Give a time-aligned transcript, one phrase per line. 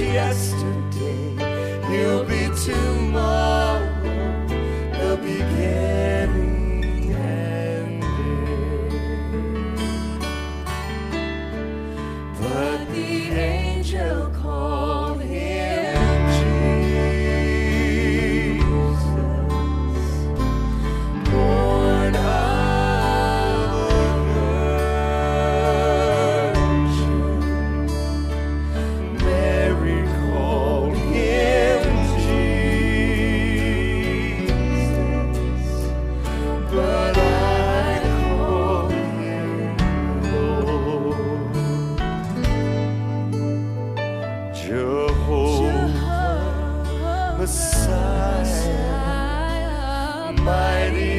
[0.00, 0.79] yesterday.
[44.70, 45.90] Jehovah,
[47.36, 48.70] Messiah,
[50.38, 51.09] mighty.